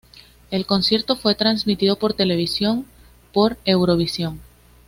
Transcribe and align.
El 0.49 0.65
concierto 0.65 1.15
fue 1.15 1.35
transmitido 1.35 1.95
por 1.95 2.15
televisión 2.15 2.87
por 3.33 3.59
Eurovisión. 3.65 4.41